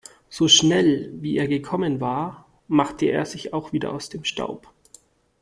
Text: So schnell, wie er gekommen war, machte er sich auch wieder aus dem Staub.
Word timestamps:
So 0.31 0.47
schnell, 0.47 1.11
wie 1.21 1.37
er 1.37 1.47
gekommen 1.47 2.01
war, 2.01 2.47
machte 2.67 3.05
er 3.05 3.23
sich 3.27 3.53
auch 3.53 3.71
wieder 3.71 3.93
aus 3.93 4.09
dem 4.09 4.23
Staub. 4.23 4.73